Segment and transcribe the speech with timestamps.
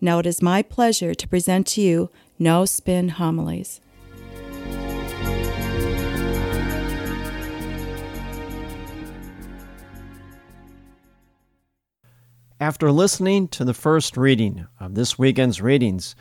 [0.00, 3.80] Now it is my pleasure to present to you No Spin Homilies.
[12.60, 16.16] After listening to the first reading of this weekend's readings,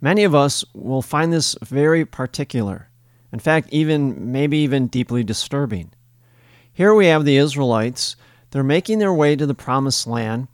[0.00, 2.88] many of us will find this very particular.
[3.32, 5.92] In fact, even maybe even deeply disturbing.
[6.72, 8.16] Here we have the Israelites.
[8.50, 10.48] They're making their way to the promised land.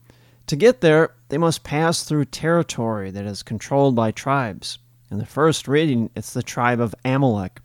[0.49, 4.79] To get there, they must pass through territory that is controlled by tribes.
[5.11, 7.61] In the first reading, it's the tribe of Amalek.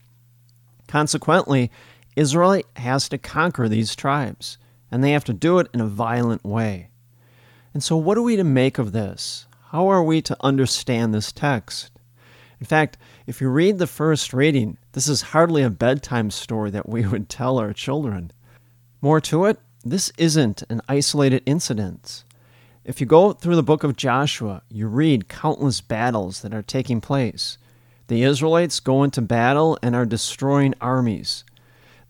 [0.88, 1.72] Consequently,
[2.16, 4.58] Israel has to conquer these tribes,
[4.92, 6.90] and they have to do it in a violent way.
[7.74, 9.48] And so, what are we to make of this?
[9.72, 11.92] How are we to understand this text?
[12.60, 16.88] In fact, if you read the first reading, this is hardly a bedtime story that
[16.88, 18.32] we would tell our children.
[19.02, 22.24] More to it, this isn't an isolated incident.
[22.86, 27.02] If you go through the book of Joshua, you read countless battles that are taking
[27.02, 27.58] place.
[28.10, 31.44] The Israelites go into battle and are destroying armies.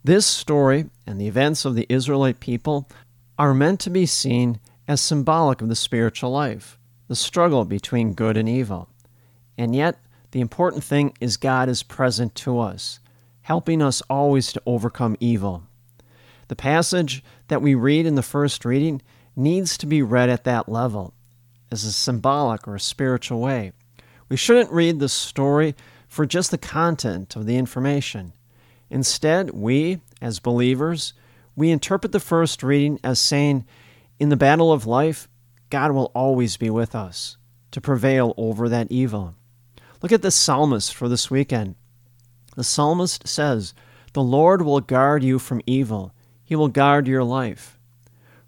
[0.03, 2.90] This story and the events of the Israelite people
[3.40, 8.36] are meant to be seen as symbolic of the spiritual life, the struggle between good
[8.36, 8.90] and evil.
[9.58, 9.98] And yet,
[10.31, 13.00] the important thing is God is present to us,
[13.44, 15.64] helping us always to overcome evil.
[16.50, 19.02] The passage that we read in the first reading
[19.36, 21.14] needs to be read at that level,
[21.72, 23.72] as a symbolic or a spiritual way.
[24.29, 25.75] We shouldn't read the story
[26.07, 28.34] for just the content of the information.
[28.90, 31.13] Instead, we, as believers,
[31.56, 33.66] we interpret the first reading as saying,
[34.19, 35.28] in the battle of life,
[35.69, 37.38] God will always be with us
[37.72, 39.35] to prevail over that evil.
[40.01, 41.75] Look at the psalmist for this weekend.
[42.56, 43.74] The psalmist says,
[44.13, 46.13] The Lord will guard you from evil,
[46.44, 47.78] He will guard your life.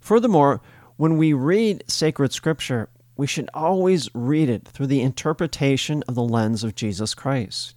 [0.00, 0.62] Furthermore,
[0.98, 6.24] when we read sacred scripture, we should always read it through the interpretation of the
[6.24, 7.76] lens of Jesus Christ.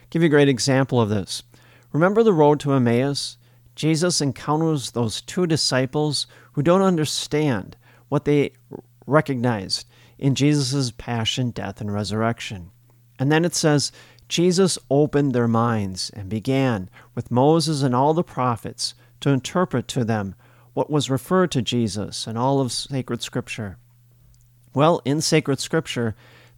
[0.00, 1.44] I'll give you a great example of this.
[1.92, 3.36] Remember the road to Emmaus?
[3.76, 7.76] Jesus encounters those two disciples who don't understand
[8.08, 8.50] what they
[9.06, 9.86] recognized
[10.18, 12.72] in Jesus' passion, death, and resurrection.
[13.16, 13.92] And then it says,
[14.28, 20.04] Jesus opened their minds and began, with Moses and all the prophets, to interpret to
[20.04, 20.34] them
[20.76, 23.78] what was referred to Jesus and all of sacred scripture.
[24.74, 26.14] Well, in sacred scripture,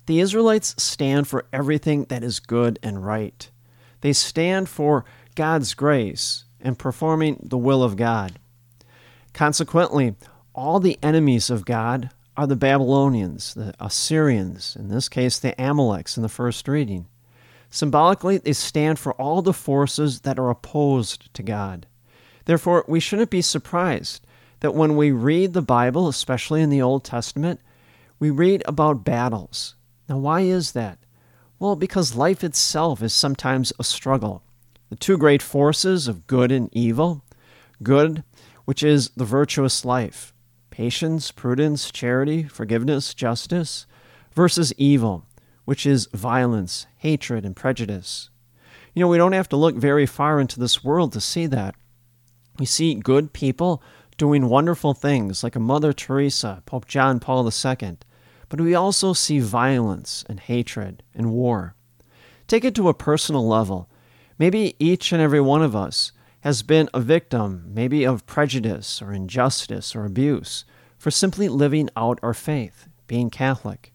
[0.06, 3.49] the Israelites stand for everything that is good and right.
[4.01, 5.05] They stand for
[5.37, 8.41] God's grace and performing the will of God.
[9.34, 10.17] Consequently,
[10.53, 16.17] all the enemies of God are the Babylonians, the Assyrians, in this case, the Amaleks
[16.17, 17.06] in the first reading.
[17.71, 21.87] Symbolically, they stand for all the forces that are opposed to God.
[22.48, 24.26] Therefore, we shouldn't be surprised
[24.60, 27.60] that when we read the Bible, especially in the Old Testament,
[28.19, 29.75] we read about battles.
[30.09, 30.98] Now, why is that?
[31.58, 34.42] Well, because life itself is sometimes a struggle.
[34.88, 37.22] The two great forces of good and evil
[37.82, 38.25] good,
[38.64, 40.32] which is the virtuous life,
[40.70, 43.87] patience, prudence, charity, forgiveness, justice,
[44.32, 45.26] versus evil,
[45.66, 48.31] which is violence, hatred, and prejudice.
[48.94, 51.75] You know, we don't have to look very far into this world to see that.
[52.58, 53.82] We see good people
[54.16, 57.98] doing wonderful things like a Mother Teresa, Pope John Paul II,
[58.48, 61.74] but we also see violence and hatred and war.
[62.48, 63.88] Take it to a personal level.
[64.38, 69.12] Maybe each and every one of us has been a victim, maybe of prejudice or
[69.12, 70.64] injustice or abuse,
[70.96, 73.93] for simply living out our faith, being Catholic.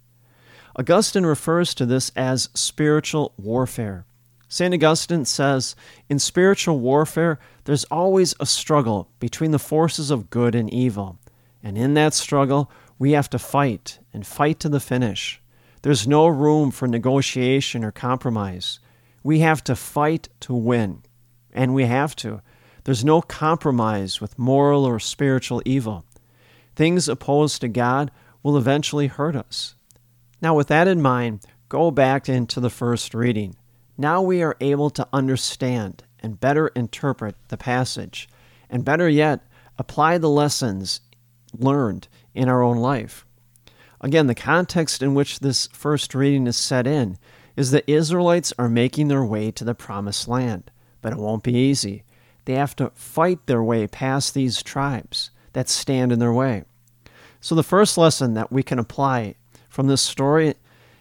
[0.76, 4.06] Augustine refers to this as spiritual warfare.
[4.54, 4.72] St.
[4.72, 5.76] Augustine says,
[6.10, 11.18] In spiritual warfare, there's always a struggle between the forces of good and evil.
[11.64, 12.70] And in that struggle,
[13.00, 15.42] we have to fight and fight to the finish.
[15.82, 18.80] There's no room for negotiation or compromise.
[19.24, 21.02] We have to fight to win.
[21.52, 22.44] And we have to.
[22.84, 26.06] There's no compromise with moral or spiritual evil.
[26.76, 28.12] Things opposed to God
[28.44, 29.74] will eventually hurt us.
[30.44, 33.56] Now, with that in mind, go back into the first reading.
[33.98, 38.28] Now we are able to understand and better interpret the passage,
[38.70, 39.42] and better yet,
[39.78, 41.02] apply the lessons
[41.58, 43.26] learned in our own life.
[44.02, 47.18] Again, the context in which this first reading is set in
[47.56, 51.54] is that Israelites are making their way to the promised land, but it won't be
[51.54, 52.04] easy.
[52.46, 56.64] They have to fight their way past these tribes that stand in their way.
[57.40, 59.36] So, the first lesson that we can apply
[59.70, 60.56] from this story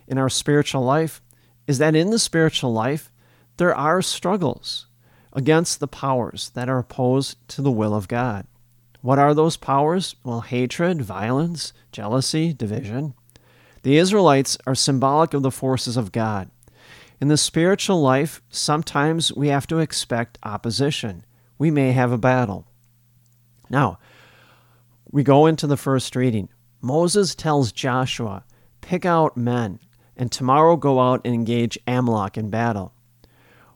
[0.06, 1.23] in our spiritual life
[1.67, 3.11] is that in the spiritual life,
[3.56, 4.87] there are struggles
[5.32, 8.47] against the powers that are opposed to the will of God.
[9.00, 10.14] What are those powers?
[10.23, 13.14] Well, hatred, violence, jealousy, division.
[13.82, 16.50] The Israelites are symbolic of the forces of God.
[17.20, 21.25] In the spiritual life, sometimes we have to expect opposition.
[21.58, 22.67] We may have a battle.
[23.70, 23.99] Now,
[25.11, 26.49] we go into the first reading.
[26.81, 28.44] Moses tells Joshua,
[28.81, 29.79] Pick out men,
[30.17, 32.93] and tomorrow go out and engage Amalek in battle.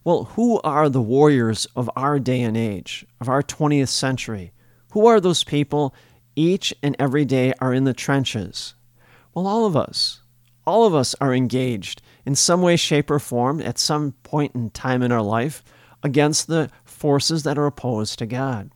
[0.05, 4.53] Well, who are the warriors of our day and age, of our 20th century?
[4.93, 5.95] Who are those people
[6.37, 8.75] each and every day are in the trenches?
[9.35, 10.21] Well, all of us.
[10.67, 14.71] All of us are engaged in some way, shape, or form at some point in
[14.71, 15.63] time in our life
[16.03, 18.71] against the forces that are opposed to God.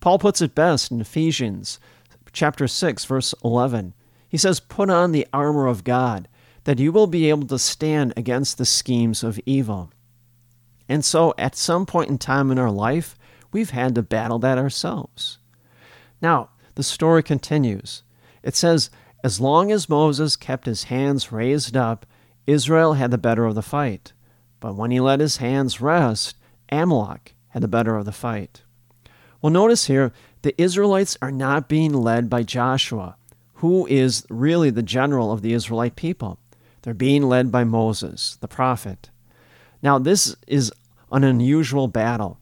[0.00, 1.78] Paul puts it best in Ephesians
[2.32, 3.94] chapter 6 verse 11.
[4.28, 6.28] He says, "Put on the armor of God,
[6.64, 9.90] that you will be able to stand against the schemes of evil."
[10.88, 13.16] And so at some point in time in our life,
[13.52, 15.38] we've had to battle that ourselves.
[16.20, 18.02] Now, the story continues.
[18.42, 18.90] It says,
[19.24, 22.06] As long as Moses kept his hands raised up,
[22.46, 24.12] Israel had the better of the fight.
[24.58, 26.36] But when he let his hands rest,
[26.70, 28.62] Amalek had the better of the fight.
[29.40, 30.12] Well, notice here,
[30.42, 33.16] the Israelites are not being led by Joshua,
[33.54, 36.38] who is really the general of the Israelite people.
[36.82, 39.10] They're being led by Moses, the prophet.
[39.82, 40.72] Now, this is
[41.10, 42.38] an unusual battle.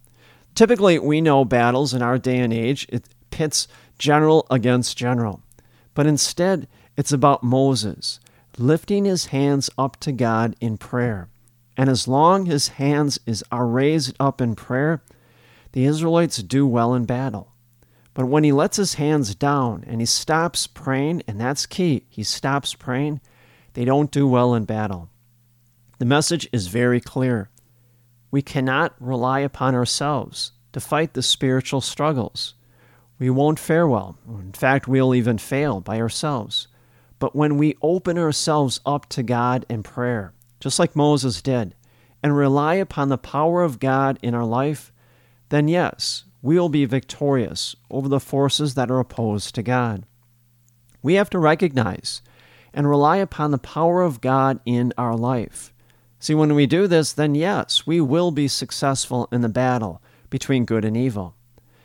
[0.54, 5.42] Typically, we know battles in our day and age, it pits general against general.
[5.94, 8.20] But instead, it's about Moses
[8.58, 11.28] lifting his hands up to God in prayer.
[11.76, 15.02] And as long his hands is, are raised up in prayer,
[15.72, 17.52] the Israelites do well in battle.
[18.12, 22.22] But when he lets his hands down and he stops praying, and that's key, he
[22.22, 23.20] stops praying,
[23.74, 25.10] they don't do well in battle.
[25.98, 27.50] The message is very clear.
[28.30, 32.54] We cannot rely upon ourselves to fight the spiritual struggles.
[33.18, 34.16] We won't fare well.
[34.26, 36.68] In fact, we'll even fail by ourselves.
[37.18, 41.74] But when we open ourselves up to God in prayer, just like Moses did,
[42.22, 44.92] and rely upon the power of God in our life,
[45.50, 50.06] then yes, we will be victorious over the forces that are opposed to God.
[51.02, 52.22] We have to recognize
[52.72, 55.72] and rely upon the power of God in our life.
[56.18, 60.66] See, when we do this, then yes, we will be successful in the battle between
[60.66, 61.34] good and evil.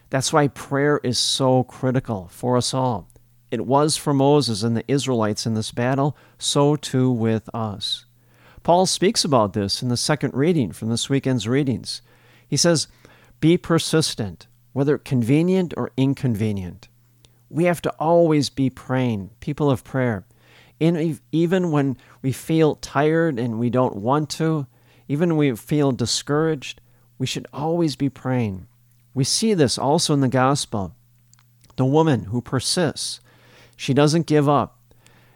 [0.10, 3.08] That's why prayer is so critical for us all.
[3.50, 8.06] It was for Moses and the Israelites in this battle, so too with us.
[8.64, 12.02] Paul speaks about this in the second reading from this weekend's readings.
[12.48, 12.88] He says,
[13.40, 16.90] Be persistent, whether convenient or inconvenient.
[17.50, 20.26] We have to always be praying, people of prayer
[20.80, 24.68] in, even when we feel tired and we don't want to,
[25.08, 26.82] even when we feel discouraged,
[27.18, 28.68] we should always be praying.
[29.14, 30.96] We see this also in the gospel.
[31.78, 33.20] The woman who persists,
[33.76, 34.80] she doesn't give up.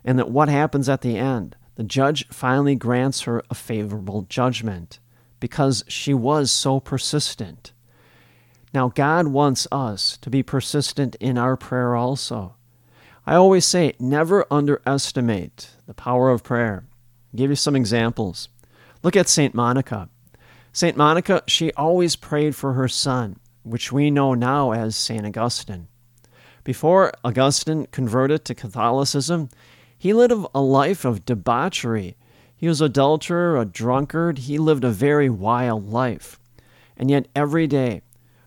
[0.04, 1.56] And that what happens at the end?
[1.76, 5.00] The judge finally grants her a favorable judgment
[5.40, 7.72] because she was so persistent.
[8.74, 12.56] Now, God wants us to be persistent in our prayer also.
[13.30, 16.86] I always say never underestimate the power of prayer.
[17.32, 18.50] I'll give you some examples.
[19.04, 19.54] Look at St.
[19.54, 20.10] Monica.
[20.74, 20.98] St.
[20.98, 25.24] Monica, she always prayed for her son, which we know now as St.
[25.24, 25.88] Augustine.
[26.64, 29.50] Before Augustine converted to Catholicism,
[29.96, 32.18] he lived a life of debauchery.
[32.58, 34.40] He was adulterer, a drunkard.
[34.40, 36.40] He lived a very wild life.
[36.98, 38.02] And yet, every day,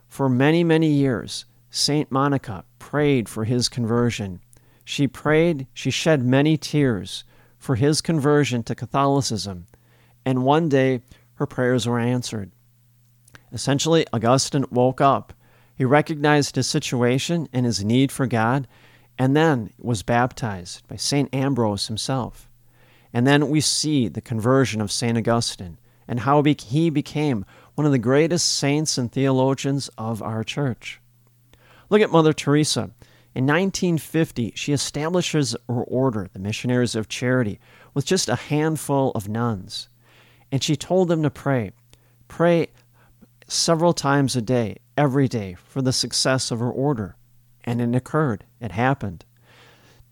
[0.08, 2.10] for many, many years, St.
[2.10, 4.40] Monica prayed for his conversion.
[4.84, 7.24] She prayed, she shed many tears
[7.58, 9.66] for his conversion to Catholicism,
[10.24, 11.02] and one day
[11.34, 12.50] her prayers were answered.
[13.52, 15.32] Essentially, Augustine woke up.
[15.74, 18.66] He recognized his situation and his need for God,
[19.18, 21.32] and then was baptized by St.
[21.34, 22.48] Ambrose himself.
[23.12, 25.18] And then we see the conversion of St.
[25.18, 31.00] Augustine and how he became one of the greatest saints and theologians of our church.
[31.90, 32.90] Look at Mother Teresa.
[33.34, 37.58] In 1950, she establishes her order, the Missionaries of Charity,
[37.94, 39.88] with just a handful of nuns.
[40.50, 41.72] And she told them to pray.
[42.28, 42.68] Pray
[43.48, 47.16] several times a day, every day, for the success of her order.
[47.64, 48.44] And it occurred.
[48.60, 49.24] It happened.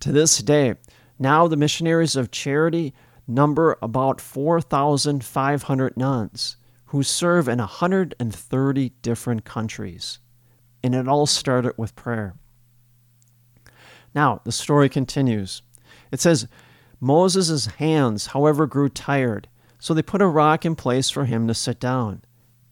[0.00, 0.76] To this day,
[1.18, 2.94] Now the missionaries of charity
[3.28, 10.18] number about 4,500 nuns who serve in 130 different countries.
[10.82, 12.34] And it all started with prayer.
[14.14, 15.62] Now, the story continues.
[16.10, 16.48] It says,
[17.00, 19.48] Moses' hands, however, grew tired,
[19.78, 22.22] so they put a rock in place for him to sit down.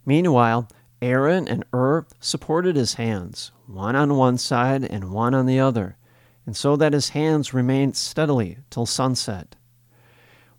[0.04, 0.68] Meanwhile,
[1.00, 5.96] Aaron and Hur supported his hands, one on one side and one on the other,
[6.44, 9.54] and so that his hands remained steadily till sunset.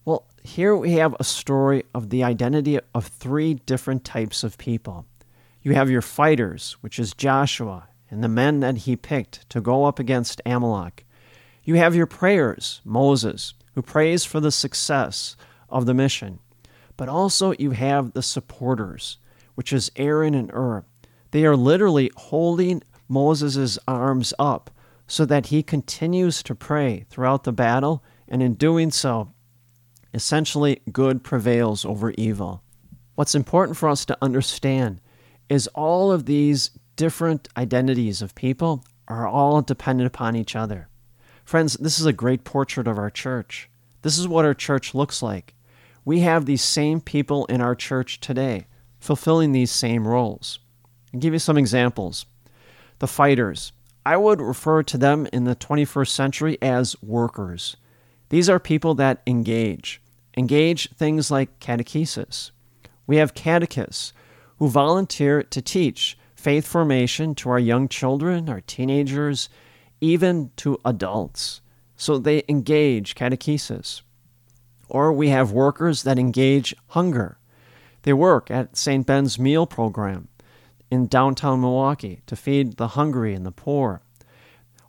[0.06, 5.06] Well, here we have a story of the identity of three different types of people.
[5.62, 9.86] You have your fighters, which is Joshua, and the men that he picked to go
[9.86, 11.06] up against Amalek.
[11.64, 15.36] You have your prayers, Moses, who prays for the success
[15.70, 16.40] of the mission.
[16.98, 19.20] But also you have the supporters,
[19.56, 20.86] which is Aaron and Hur.
[21.32, 24.72] They are literally holding Moses' arms up
[25.08, 29.32] so that he continues to pray throughout the battle, and in doing so,
[30.14, 32.64] essentially good prevails over evil.
[33.16, 35.02] What's important for us to understand
[35.50, 40.90] is all of these different identities of people are all dependent upon each other.
[41.46, 43.70] Friends, this is a great portrait of our church.
[44.02, 45.56] This is what our church looks like.
[46.04, 48.68] We have these same people in our church today
[49.00, 50.60] fulfilling these same roles.
[51.14, 52.26] I'll give you some examples.
[53.00, 53.72] The fighters.
[54.06, 57.78] I would refer to them in the 21st century as workers.
[58.28, 60.02] These are people that engage.
[60.36, 62.52] Engage things like catechesis.
[63.08, 64.12] We have catechists
[64.58, 69.50] who volunteer to teach faith formation to our young children, our teenagers,
[70.00, 71.62] even to adults.
[71.98, 74.02] So they engage catechesis.
[74.88, 77.38] Or we have workers that engage hunger.
[78.04, 79.06] They work at St.
[79.06, 80.30] Ben's Meal Program
[80.90, 84.02] in downtown Milwaukee to feed the hungry and the poor.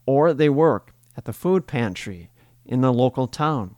[0.07, 2.31] Or they work at the food pantry
[2.65, 3.75] in the local town.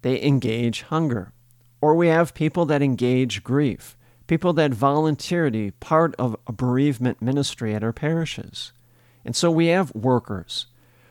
[0.00, 1.32] They engage hunger.
[1.80, 6.52] Or we have people that engage grief, people that volunteer to be part of a
[6.52, 8.72] bereavement ministry at our parishes.
[9.24, 10.66] And so we have workers.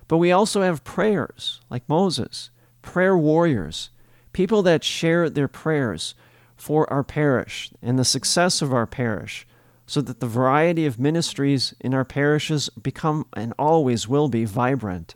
[0.07, 2.49] But we also have prayers, like Moses,
[2.81, 3.89] prayer warriors,
[4.33, 6.15] people that share their prayers
[6.57, 9.47] for our parish and the success of our parish,
[9.87, 15.15] so that the variety of ministries in our parishes become and always will be vibrant.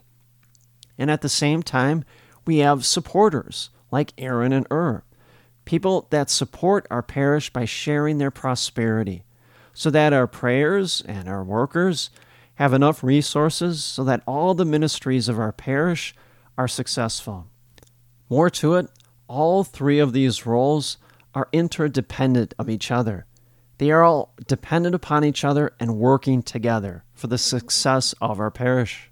[0.97, 2.03] And at the same time,
[2.45, 5.03] we have supporters like Aaron and Hur,
[5.65, 9.23] people that support our parish by sharing their prosperity,
[9.73, 12.09] so that our prayers and our workers
[12.55, 16.15] have enough resources so that all the ministries of our parish
[16.57, 17.47] are successful.
[18.29, 18.87] More to it,
[19.27, 20.97] all three of these roles
[21.33, 23.25] are interdependent of each other.
[23.77, 28.51] They are all dependent upon each other and working together for the success of our
[28.51, 29.11] parish.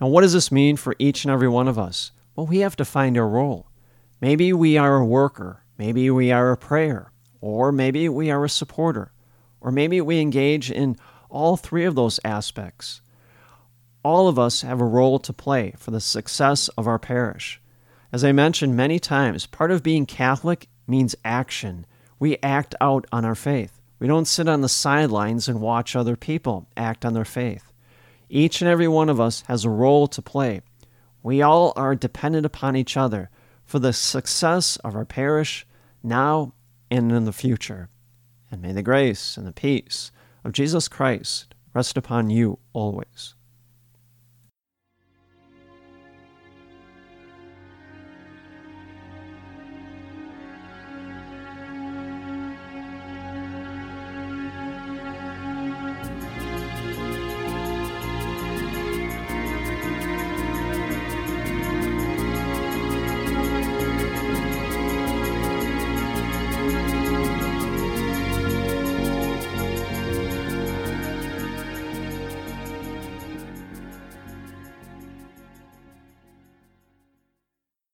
[0.00, 2.10] Now, what does this mean for each and every one of us?
[2.34, 3.66] Well, we have to find our role.
[4.20, 8.48] Maybe we are a worker, maybe we are a prayer, or maybe we are a
[8.48, 9.12] supporter,
[9.60, 10.96] or maybe we engage in
[11.28, 13.00] all three of those aspects.
[14.04, 17.60] All of us have a role to play for the success of our parish.
[18.12, 21.86] As I mentioned many times, part of being Catholic means action.
[22.18, 23.80] We act out on our faith.
[23.98, 27.72] We don't sit on the sidelines and watch other people act on their faith.
[28.28, 30.62] Each and every one of us has a role to play.
[31.22, 33.30] We all are dependent upon each other
[33.64, 35.66] for the success of our parish
[36.02, 36.52] now
[36.90, 37.88] and in the future.
[38.50, 40.12] And may the grace and the peace
[40.44, 43.34] of Jesus Christ rest upon you always.